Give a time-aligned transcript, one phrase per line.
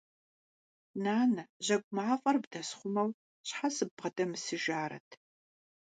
[1.03, 3.09] Нанэ, жьэгу мафӀэр бдэсхъумэу
[3.47, 5.09] щхьэ сыббгъэдэмысыжарэт?!